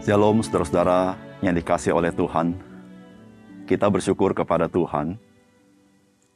[0.00, 1.12] Shalom saudara-saudara
[1.44, 2.56] yang dikasih oleh Tuhan.
[3.68, 5.20] Kita bersyukur kepada Tuhan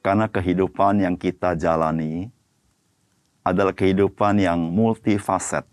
[0.05, 2.29] karena kehidupan yang kita jalani
[3.41, 5.65] adalah kehidupan yang multifaset.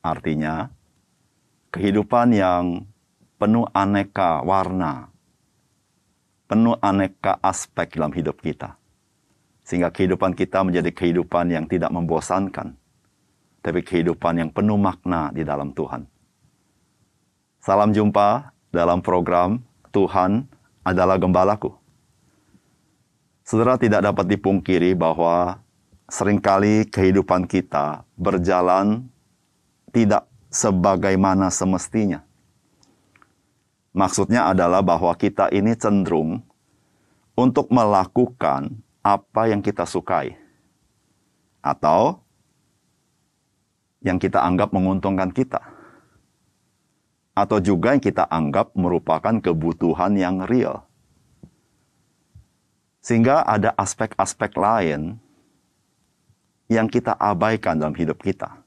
[0.00, 0.72] Artinya,
[1.76, 2.88] kehidupan yang
[3.36, 5.12] penuh aneka warna,
[6.48, 8.80] penuh aneka aspek dalam hidup kita.
[9.60, 12.80] Sehingga kehidupan kita menjadi kehidupan yang tidak membosankan,
[13.60, 16.16] tapi kehidupan yang penuh makna di dalam Tuhan.
[17.68, 19.60] Salam jumpa dalam program
[19.92, 20.48] Tuhan
[20.80, 21.76] adalah Gembalaku.
[23.44, 25.60] Saudara tidak dapat dipungkiri bahwa
[26.08, 29.04] sering kali kehidupan kita berjalan
[29.92, 32.24] tidak sebagaimana semestinya.
[33.92, 36.40] Maksudnya adalah bahwa kita ini cenderung
[37.36, 40.40] untuk melakukan apa yang kita sukai
[41.60, 42.16] atau
[44.00, 45.76] yang kita anggap menguntungkan kita
[47.38, 50.82] atau juga yang kita anggap merupakan kebutuhan yang real.
[52.98, 55.22] Sehingga ada aspek-aspek lain
[56.66, 58.58] yang kita abaikan dalam hidup kita.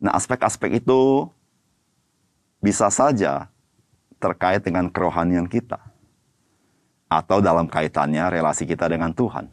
[0.00, 1.28] Nah, aspek-aspek itu
[2.64, 3.52] bisa saja
[4.16, 5.76] terkait dengan kerohanian kita
[7.12, 9.52] atau dalam kaitannya relasi kita dengan Tuhan.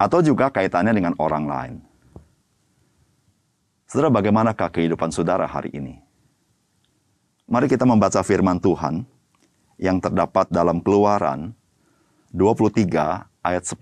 [0.00, 1.87] Atau juga kaitannya dengan orang lain.
[3.88, 5.96] Saudara, bagaimanakah kehidupan saudara hari ini?
[7.48, 9.08] Mari kita membaca firman Tuhan
[9.80, 11.56] yang terdapat dalam Keluaran
[12.36, 12.84] 23
[13.40, 13.80] ayat 10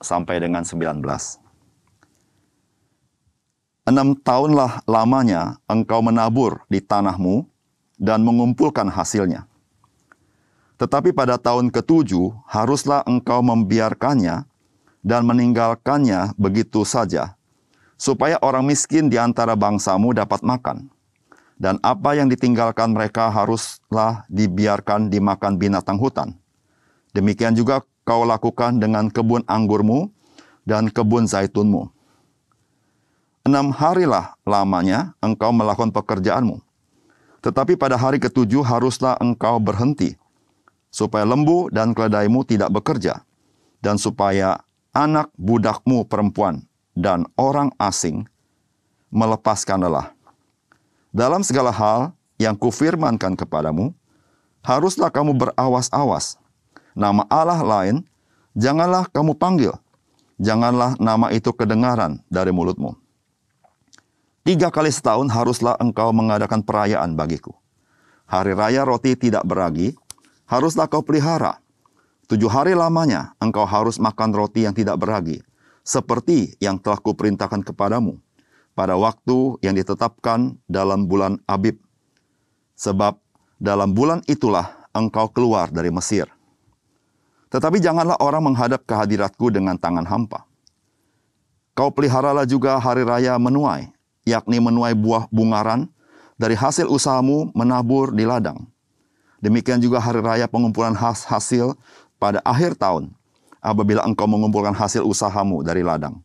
[0.00, 1.04] sampai dengan 19.
[3.84, 7.44] Enam tahunlah lamanya engkau menabur di tanahmu
[8.00, 9.44] dan mengumpulkan hasilnya.
[10.80, 14.48] Tetapi pada tahun ketujuh haruslah engkau membiarkannya
[15.04, 17.37] dan meninggalkannya begitu saja,
[17.98, 20.86] supaya orang miskin di antara bangsamu dapat makan.
[21.58, 26.38] Dan apa yang ditinggalkan mereka haruslah dibiarkan dimakan binatang hutan.
[27.10, 30.06] Demikian juga kau lakukan dengan kebun anggurmu
[30.62, 31.90] dan kebun zaitunmu.
[33.42, 36.62] Enam harilah lamanya engkau melakukan pekerjaanmu.
[37.42, 40.14] Tetapi pada hari ketujuh haruslah engkau berhenti
[40.94, 43.24] supaya lembu dan keledaimu tidak bekerja,
[43.80, 44.62] dan supaya
[44.92, 46.67] anak budakmu perempuan
[46.98, 48.26] dan orang asing
[49.14, 50.10] melepaskan lelah.
[51.14, 52.10] Dalam segala hal
[52.42, 53.94] yang kufirmankan kepadamu,
[54.66, 56.34] haruslah kamu berawas-awas.
[56.98, 58.02] Nama Allah lain,
[58.58, 59.78] janganlah kamu panggil.
[60.42, 62.98] Janganlah nama itu kedengaran dari mulutmu.
[64.42, 67.54] Tiga kali setahun haruslah engkau mengadakan perayaan bagiku.
[68.26, 69.94] Hari raya roti tidak beragi,
[70.50, 71.62] haruslah kau pelihara.
[72.28, 75.40] Tujuh hari lamanya engkau harus makan roti yang tidak beragi,
[75.88, 78.20] seperti yang telah kuperintahkan kepadamu
[78.76, 81.80] pada waktu yang ditetapkan dalam bulan Abib.
[82.76, 83.16] Sebab
[83.56, 86.28] dalam bulan itulah engkau keluar dari Mesir.
[87.48, 90.44] Tetapi janganlah orang menghadap kehadiratku dengan tangan hampa.
[91.72, 93.88] Kau peliharalah juga hari raya menuai,
[94.28, 95.88] yakni menuai buah bungaran
[96.36, 98.68] dari hasil usahamu menabur di ladang
[99.38, 101.78] Demikian juga hari raya pengumpulan hasil
[102.18, 103.14] pada akhir tahun,
[103.58, 106.18] apabila engkau mengumpulkan hasil usahamu dari ladang.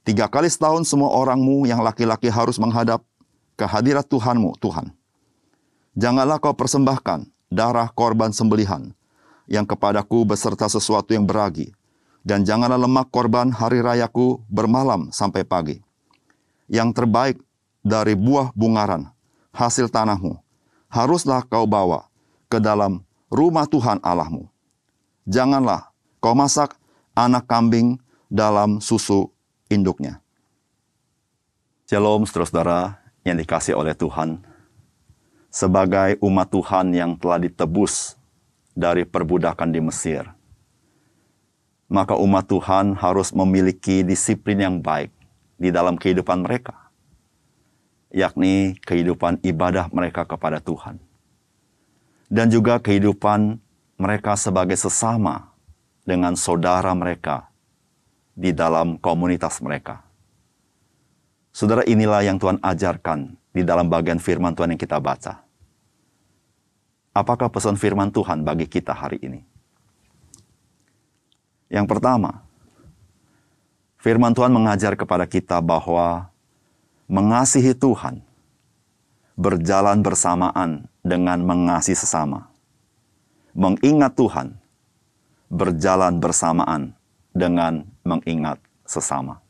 [0.00, 3.04] Tiga kali setahun semua orangmu yang laki-laki harus menghadap
[3.60, 4.96] kehadirat Tuhanmu, Tuhan.
[5.92, 8.96] Janganlah kau persembahkan darah korban sembelihan
[9.50, 11.74] yang kepadaku beserta sesuatu yang beragi,
[12.22, 15.82] dan janganlah lemak korban hari rayaku bermalam sampai pagi.
[16.70, 17.36] Yang terbaik
[17.82, 19.10] dari buah bungaran,
[19.50, 20.38] hasil tanahmu,
[20.86, 22.06] haruslah kau bawa
[22.46, 24.46] ke dalam rumah Tuhan Allahmu.
[25.26, 25.89] Janganlah
[26.20, 26.76] kau masak
[27.16, 27.96] anak kambing
[28.28, 29.32] dalam susu
[29.72, 30.20] induknya.
[31.88, 34.44] Shalom saudara-saudara yang dikasih oleh Tuhan.
[35.50, 38.14] Sebagai umat Tuhan yang telah ditebus
[38.70, 40.22] dari perbudakan di Mesir,
[41.90, 45.10] maka umat Tuhan harus memiliki disiplin yang baik
[45.58, 46.94] di dalam kehidupan mereka,
[48.14, 51.02] yakni kehidupan ibadah mereka kepada Tuhan
[52.30, 53.58] dan juga kehidupan
[53.98, 55.49] mereka sebagai sesama
[56.10, 57.46] dengan saudara mereka
[58.34, 60.02] di dalam komunitas mereka.
[61.54, 65.46] Saudara, inilah yang Tuhan ajarkan di dalam bagian firman Tuhan yang kita baca.
[67.14, 69.42] Apakah pesan firman Tuhan bagi kita hari ini?
[71.70, 72.42] Yang pertama,
[73.98, 76.30] firman Tuhan mengajar kepada kita bahwa
[77.10, 78.22] mengasihi Tuhan
[79.34, 82.46] berjalan bersamaan dengan mengasihi sesama.
[83.50, 84.59] Mengingat Tuhan,
[85.50, 86.94] berjalan bersamaan
[87.34, 89.42] dengan mengingat sesama.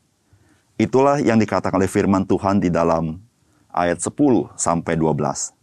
[0.81, 3.21] Itulah yang dikatakan oleh firman Tuhan di dalam
[3.69, 5.53] ayat 10 sampai 12.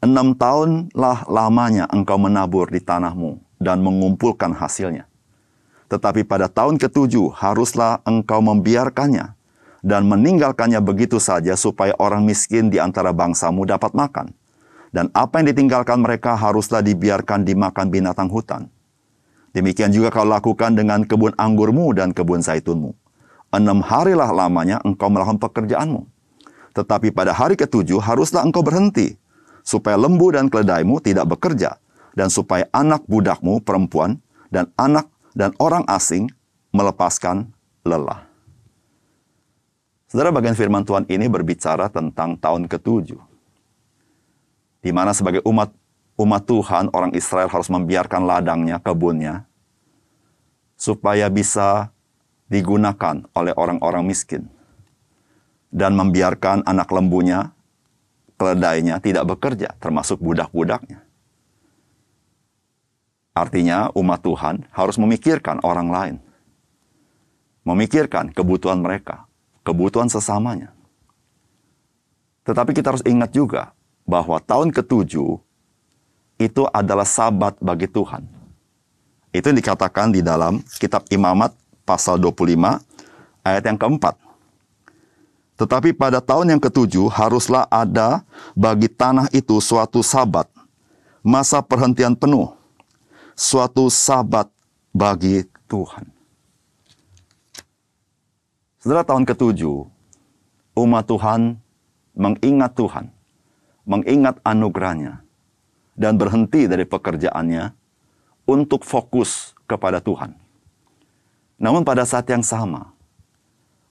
[0.00, 5.08] Enam tahunlah lamanya engkau menabur di tanahmu dan mengumpulkan hasilnya.
[5.92, 9.36] Tetapi pada tahun ketujuh haruslah engkau membiarkannya
[9.84, 14.32] dan meninggalkannya begitu saja supaya orang miskin di antara bangsamu dapat makan.
[14.94, 18.72] Dan apa yang ditinggalkan mereka haruslah dibiarkan dimakan binatang hutan.
[19.54, 22.90] Demikian juga kau lakukan dengan kebun anggurmu dan kebun zaitunmu.
[23.54, 26.02] Enam harilah lamanya engkau melakukan pekerjaanmu.
[26.74, 29.14] Tetapi pada hari ketujuh haruslah engkau berhenti
[29.62, 31.80] supaya lembu dan keledaimu tidak bekerja,
[32.18, 34.20] dan supaya anak budakmu perempuan
[34.52, 36.30] dan anak dan orang asing
[36.70, 37.50] melepaskan
[37.82, 38.26] lelah.
[40.10, 43.18] Saudara bagian firman Tuhan ini berbicara tentang tahun ketujuh.
[44.78, 45.74] Di mana sebagai umat
[46.14, 49.46] umat Tuhan orang Israel harus membiarkan ladangnya, kebunnya
[50.74, 51.94] supaya bisa
[52.50, 54.50] digunakan oleh orang-orang miskin
[55.74, 57.50] dan membiarkan anak lembunya
[58.38, 61.02] keledainya tidak bekerja, termasuk budak-budaknya.
[63.34, 66.16] Artinya umat Tuhan harus memikirkan orang lain.
[67.66, 69.26] Memikirkan kebutuhan mereka,
[69.66, 70.70] kebutuhan sesamanya.
[72.44, 73.72] Tetapi kita harus ingat juga
[74.04, 75.40] bahwa tahun ketujuh
[76.38, 78.26] itu adalah sabat bagi Tuhan.
[79.34, 82.78] Itu yang dikatakan di dalam kitab Imamat pasal 25
[83.42, 84.14] ayat yang keempat.
[85.54, 88.26] Tetapi pada tahun yang ketujuh haruslah ada
[88.58, 90.50] bagi tanah itu suatu sabat,
[91.22, 92.50] masa perhentian penuh,
[93.38, 94.50] suatu sabat
[94.90, 96.10] bagi Tuhan.
[98.82, 99.88] Setelah tahun ketujuh,
[100.76, 101.56] umat Tuhan
[102.14, 103.08] mengingat Tuhan,
[103.88, 105.23] mengingat anugerahnya,
[105.94, 107.72] dan berhenti dari pekerjaannya
[108.44, 110.36] untuk fokus kepada Tuhan.
[111.56, 112.92] Namun pada saat yang sama,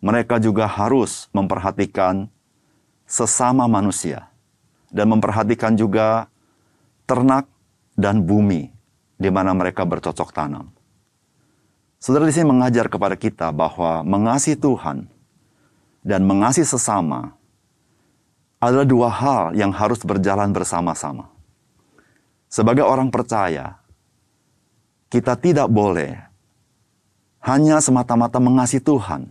[0.03, 2.27] mereka juga harus memperhatikan
[3.07, 4.27] sesama manusia
[4.91, 6.27] dan memperhatikan juga
[7.09, 7.49] ternak
[7.97, 8.69] dan bumi
[9.17, 10.69] di mana mereka bercocok tanam.
[12.03, 15.07] Saudara di sini mengajar kepada kita bahwa mengasihi Tuhan
[16.03, 17.31] dan mengasihi sesama
[18.59, 21.32] adalah dua hal yang harus berjalan bersama-sama.
[22.53, 23.81] Sebagai orang percaya,
[25.09, 26.13] kita tidak boleh
[27.41, 29.25] hanya semata-mata mengasihi Tuhan,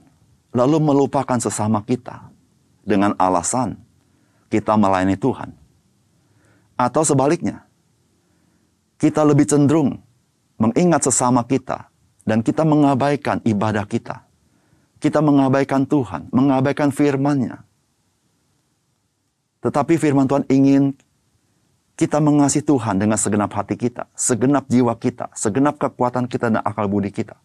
[0.50, 2.34] lalu melupakan sesama kita
[2.82, 3.78] dengan alasan
[4.50, 5.54] kita melayani Tuhan.
[6.74, 7.62] Atau sebaliknya,
[8.98, 10.02] kita lebih cenderung
[10.58, 11.94] mengingat sesama kita
[12.26, 14.26] dan kita mengabaikan ibadah kita.
[14.98, 17.62] Kita mengabaikan Tuhan, mengabaikan firman-Nya.
[19.62, 20.98] Tetapi firman Tuhan ingin
[21.96, 26.88] kita mengasihi Tuhan dengan segenap hati kita, segenap jiwa kita, segenap kekuatan kita dan akal
[26.88, 27.36] budi kita.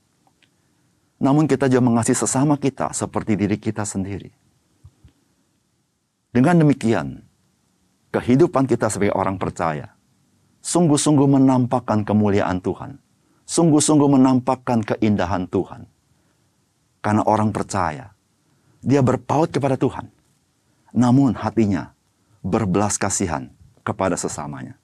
[1.18, 4.32] Namun kita juga mengasihi sesama kita seperti diri kita sendiri.
[6.32, 7.26] Dengan demikian,
[8.14, 9.98] kehidupan kita sebagai orang percaya
[10.62, 13.02] sungguh-sungguh menampakkan kemuliaan Tuhan.
[13.48, 15.88] Sungguh-sungguh menampakkan keindahan Tuhan.
[17.00, 18.12] Karena orang percaya,
[18.84, 20.12] dia berpaut kepada Tuhan.
[20.92, 21.96] Namun hatinya
[22.44, 23.48] berbelas kasihan
[23.88, 24.76] kepada sesamanya.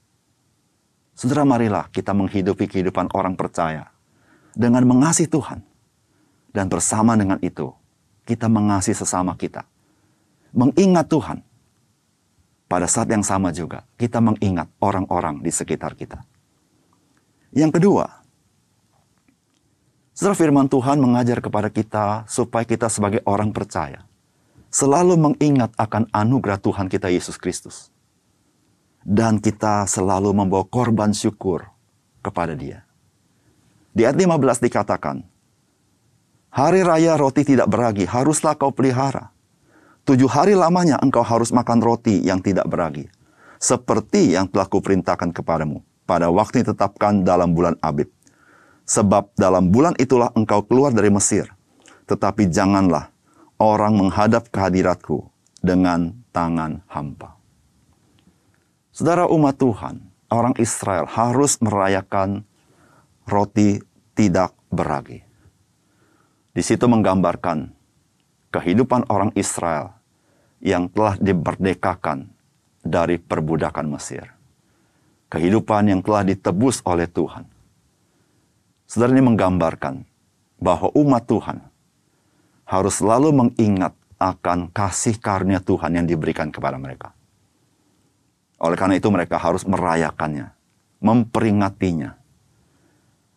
[1.12, 3.92] Saudara marilah kita menghidupi kehidupan orang percaya
[4.56, 5.60] dengan mengasihi Tuhan
[6.56, 7.76] dan bersama dengan itu,
[8.24, 9.68] kita mengasihi sesama kita.
[10.56, 11.44] Mengingat Tuhan.
[12.72, 16.26] Pada saat yang sama juga, kita mengingat orang-orang di sekitar kita.
[17.54, 18.06] Yang kedua,
[20.18, 24.10] setelah firman Tuhan mengajar kepada kita supaya kita sebagai orang percaya
[24.74, 27.93] selalu mengingat akan anugerah Tuhan kita Yesus Kristus.
[29.04, 31.68] Dan kita selalu membawa korban syukur
[32.24, 32.88] kepada dia.
[33.92, 35.22] Di ayat 15 dikatakan,
[36.54, 39.34] Hari raya roti tidak beragi, haruslah kau pelihara.
[40.06, 43.10] Tujuh hari lamanya engkau harus makan roti yang tidak beragi.
[43.58, 48.12] Seperti yang telah kuperintahkan kepadamu pada waktu ditetapkan dalam bulan Abib.
[48.84, 51.48] Sebab dalam bulan itulah engkau keluar dari Mesir.
[52.06, 53.10] Tetapi janganlah
[53.58, 55.24] orang menghadap kehadiratku
[55.64, 57.43] dengan tangan hampa.
[58.94, 62.46] Saudara umat Tuhan, orang Israel harus merayakan
[63.26, 63.82] roti
[64.14, 65.26] tidak beragi.
[66.54, 67.74] Di situ menggambarkan
[68.54, 69.98] kehidupan orang Israel
[70.62, 72.30] yang telah diberdekakan
[72.86, 74.30] dari perbudakan Mesir.
[75.26, 77.50] Kehidupan yang telah ditebus oleh Tuhan.
[78.86, 80.06] Saudara ini menggambarkan
[80.62, 81.66] bahwa umat Tuhan
[82.70, 87.18] harus selalu mengingat akan kasih karunia Tuhan yang diberikan kepada mereka.
[88.64, 90.56] Oleh karena itu mereka harus merayakannya,
[91.04, 92.16] memperingatinya.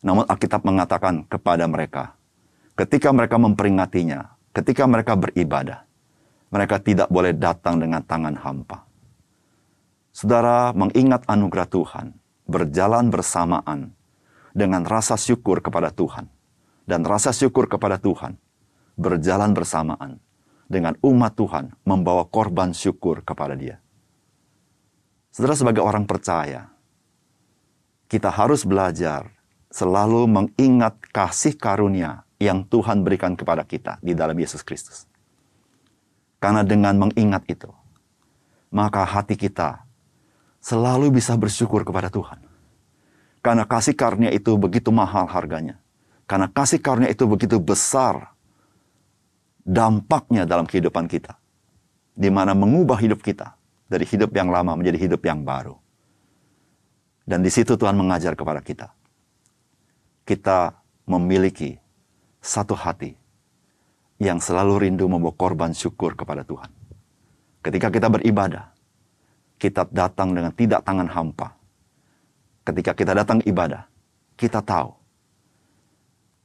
[0.07, 2.15] Namun Alkitab mengatakan kepada mereka,
[2.79, 5.83] ketika mereka memperingatinya, ketika mereka beribadah,
[6.47, 8.87] Mereka tidak boleh datang dengan tangan hampa.
[10.15, 12.15] Saudara mengingat anugerah Tuhan,
[12.47, 13.91] berjalan bersamaan
[14.55, 16.31] dengan rasa syukur kepada Tuhan.
[16.87, 18.39] Dan rasa syukur kepada Tuhan
[18.95, 20.23] berjalan bersamaan
[20.71, 23.83] dengan umat Tuhan membawa korban syukur kepada dia.
[25.37, 26.73] Saudara sebagai orang percaya,
[28.09, 29.29] kita harus belajar
[29.69, 35.05] selalu mengingat kasih karunia yang Tuhan berikan kepada kita di dalam Yesus Kristus.
[36.41, 37.69] Karena dengan mengingat itu,
[38.73, 39.85] maka hati kita
[40.65, 42.41] selalu bisa bersyukur kepada Tuhan.
[43.45, 45.77] Karena kasih karunia itu begitu mahal harganya.
[46.25, 48.33] Karena kasih karunia itu begitu besar
[49.69, 51.37] dampaknya dalam kehidupan kita.
[52.17, 53.53] Di mana mengubah hidup kita
[53.87, 55.79] dari hidup yang lama menjadi hidup yang baru.
[57.27, 58.95] Dan di situ Tuhan mengajar kepada kita.
[60.27, 60.75] Kita
[61.07, 61.79] memiliki
[62.43, 63.15] satu hati
[64.23, 66.71] yang selalu rindu membawa korban syukur kepada Tuhan.
[67.63, 68.71] Ketika kita beribadah,
[69.59, 71.59] kita datang dengan tidak tangan hampa.
[72.67, 73.87] Ketika kita datang ibadah,
[74.39, 74.95] kita tahu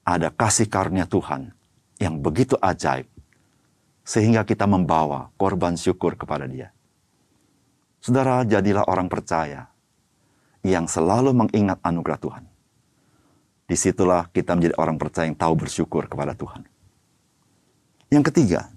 [0.06, 1.54] ada kasih karunia Tuhan
[2.02, 3.06] yang begitu ajaib
[4.02, 6.74] sehingga kita membawa korban syukur kepada Dia.
[8.02, 9.70] Saudara, jadilah orang percaya
[10.66, 12.44] yang selalu mengingat anugerah Tuhan.
[13.70, 16.66] Di situlah kita menjadi orang percaya yang tahu bersyukur kepada Tuhan.
[18.12, 18.68] Yang ketiga,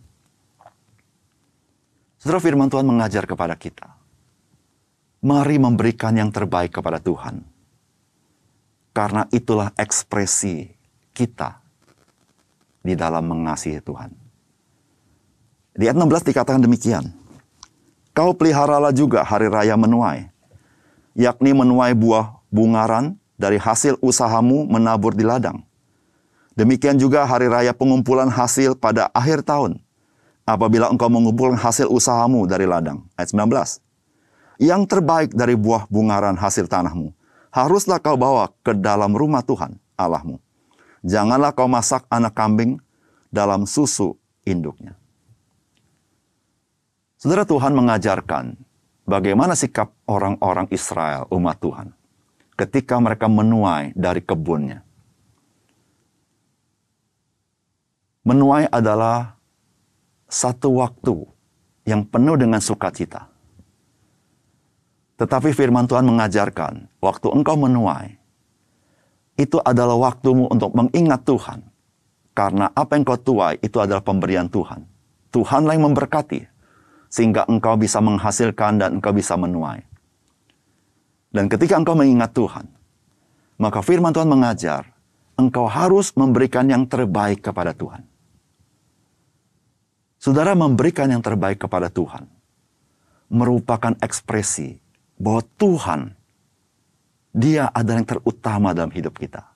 [2.21, 3.97] saudara firman Tuhan mengajar kepada kita.
[5.25, 7.41] Mari memberikan yang terbaik kepada Tuhan.
[8.95, 10.69] Karena itulah ekspresi
[11.17, 11.59] kita
[12.85, 14.13] di dalam mengasihi Tuhan.
[15.75, 17.24] Di ayat 16 dikatakan demikian.
[18.15, 20.31] Kau peliharalah juga hari raya menuai,
[21.19, 25.67] yakni menuai buah bungaran dari hasil usahamu menabur di ladang.
[26.55, 29.83] Demikian juga hari raya pengumpulan hasil pada akhir tahun,
[30.47, 33.03] apabila engkau mengumpulkan hasil usahamu dari ladang.
[33.19, 33.83] Ayat 19.
[34.63, 37.11] Yang terbaik dari buah bungaran hasil tanahmu,
[37.51, 40.39] haruslah kau bawa ke dalam rumah Tuhan Allahmu.
[41.03, 42.79] Janganlah kau masak anak kambing
[43.35, 44.15] dalam susu
[44.47, 44.95] induknya.
[47.25, 48.53] Saudara Tuhan mengajarkan
[49.09, 51.89] bagaimana sikap orang-orang Israel, umat Tuhan,
[52.53, 54.85] ketika mereka menuai dari kebunnya.
[58.29, 59.41] Menuai adalah
[60.29, 61.25] satu waktu
[61.89, 63.25] yang penuh dengan sukacita.
[65.17, 68.21] Tetapi firman Tuhan mengajarkan, waktu engkau menuai,
[69.41, 71.65] itu adalah waktumu untuk mengingat Tuhan.
[72.37, 74.85] Karena apa yang kau tuai itu adalah pemberian Tuhan.
[75.33, 76.54] Tuhanlah yang memberkati
[77.15, 79.87] sehingga engkau bisa menghasilkan dan engkau bisa menuai.
[81.31, 82.67] Dan ketika engkau mengingat Tuhan,
[83.55, 84.91] maka firman Tuhan mengajar,
[85.39, 88.03] engkau harus memberikan yang terbaik kepada Tuhan.
[90.19, 92.27] Saudara memberikan yang terbaik kepada Tuhan
[93.31, 94.83] merupakan ekspresi
[95.15, 96.01] bahwa Tuhan
[97.31, 99.55] dia adalah yang terutama dalam hidup kita.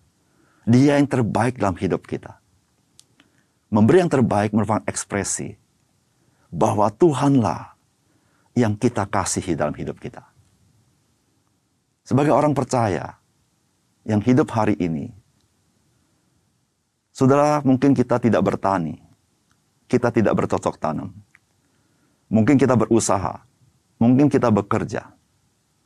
[0.62, 2.38] Dia yang terbaik dalam hidup kita.
[3.73, 5.68] Memberi yang terbaik merupakan ekspresi
[6.49, 7.76] bahwa Tuhanlah
[8.57, 10.25] yang kita kasihi dalam hidup kita.
[12.02, 13.21] Sebagai orang percaya
[14.09, 15.12] yang hidup hari ini,
[17.12, 18.97] saudara mungkin kita tidak bertani,
[19.87, 21.12] kita tidak bercocok tanam,
[22.33, 23.45] mungkin kita berusaha,
[24.00, 25.12] mungkin kita bekerja,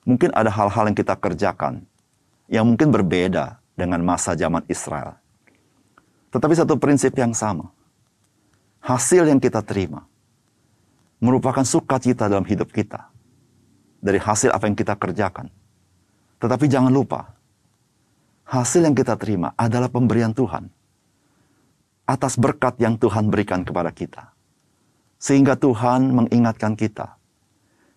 [0.06, 1.82] mungkin ada hal-hal yang kita kerjakan
[2.46, 5.18] yang mungkin berbeda dengan masa zaman Israel.
[6.30, 7.74] Tetapi satu prinsip yang sama,
[8.78, 10.06] hasil yang kita terima
[11.22, 13.08] merupakan sukacita dalam hidup kita.
[14.02, 15.46] Dari hasil apa yang kita kerjakan.
[16.42, 17.38] Tetapi jangan lupa,
[18.50, 20.66] hasil yang kita terima adalah pemberian Tuhan.
[22.02, 24.34] Atas berkat yang Tuhan berikan kepada kita.
[25.22, 27.14] Sehingga Tuhan mengingatkan kita.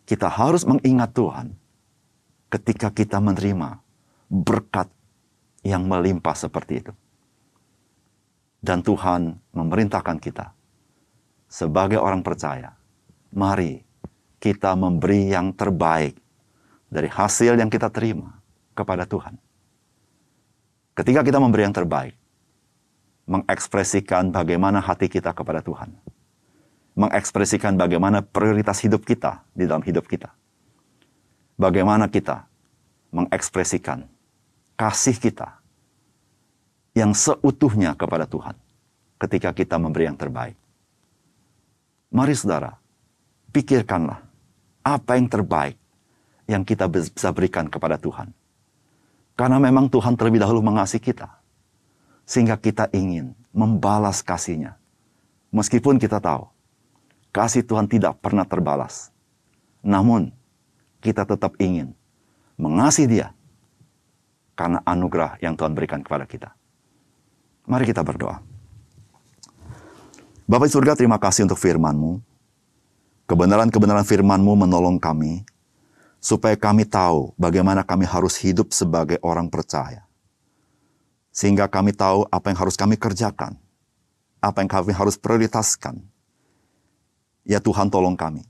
[0.05, 1.58] Kita harus mengingat Tuhan
[2.53, 3.82] ketika kita menerima
[4.29, 4.86] berkat
[5.65, 6.94] yang melimpah seperti itu.
[8.62, 10.53] Dan Tuhan memerintahkan kita
[11.50, 12.85] sebagai orang percaya
[13.36, 13.84] mari
[14.39, 16.15] kita memberi yang terbaik
[16.88, 18.39] dari hasil yang kita terima
[18.72, 19.36] kepada Tuhan.
[20.96, 22.15] Ketika kita memberi yang terbaik,
[23.27, 25.92] mengekspresikan bagaimana hati kita kepada Tuhan,
[26.96, 30.32] mengekspresikan bagaimana prioritas hidup kita di dalam hidup kita,
[31.60, 32.48] bagaimana kita
[33.12, 34.08] mengekspresikan
[34.80, 35.60] kasih kita
[36.96, 38.56] yang seutuhnya kepada Tuhan
[39.20, 40.56] ketika kita memberi yang terbaik.
[42.15, 42.80] Mari saudara,
[43.55, 44.19] pikirkanlah
[44.83, 45.79] apa yang terbaik
[46.51, 48.35] yang kita bisa berikan kepada Tuhan.
[49.39, 51.31] Karena memang Tuhan terlebih dahulu mengasihi kita.
[52.27, 54.75] Sehingga kita ingin membalas kasihnya.
[55.55, 56.51] Meskipun kita tahu,
[57.31, 59.13] kasih Tuhan tidak pernah terbalas.
[59.79, 60.33] Namun,
[61.00, 61.93] kita tetap ingin
[62.57, 63.27] mengasihi dia
[64.57, 66.50] karena anugerah yang Tuhan berikan kepada kita.
[67.69, 68.41] Mari kita berdoa.
[70.45, 72.35] Bapak surga, terima kasih untuk firman-Mu.
[73.25, 75.41] Kebenaran-kebenaran firman-Mu menolong kami,
[76.22, 80.05] supaya kami tahu bagaimana kami harus hidup sebagai orang percaya.
[81.34, 83.58] Sehingga kami tahu apa yang harus kami kerjakan,
[84.38, 86.05] apa yang kami harus prioritaskan.
[87.46, 88.46] Ya Tuhan tolong kami,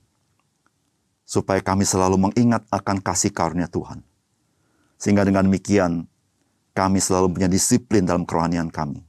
[1.24, 4.04] supaya kami selalu mengingat akan kasih karunia Tuhan.
[5.00, 6.08] Sehingga dengan demikian,
[6.76, 9.04] kami selalu punya disiplin dalam kerohanian kami.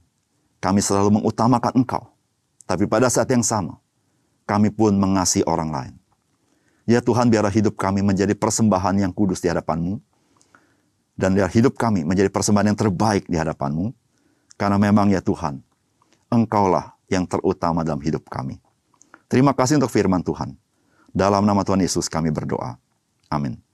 [0.63, 2.07] Kami selalu mengutamakan Engkau.
[2.67, 3.79] Tapi pada saat yang sama,
[4.47, 5.93] kami pun mengasihi orang lain.
[6.87, 9.99] Ya Tuhan, biarlah hidup kami menjadi persembahan yang kudus di hadapan-Mu.
[11.19, 13.91] Dan biar hidup kami menjadi persembahan yang terbaik di hadapan-Mu.
[14.55, 15.59] Karena memang ya Tuhan,
[16.31, 18.59] Engkaulah yang terutama dalam hidup kami.
[19.27, 20.55] Terima kasih untuk firman Tuhan.
[21.11, 22.79] Dalam nama Tuhan Yesus kami berdoa.
[23.27, 23.66] Amin.